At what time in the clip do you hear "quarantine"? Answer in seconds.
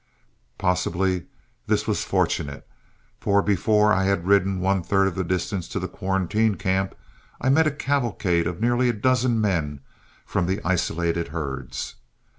5.87-6.55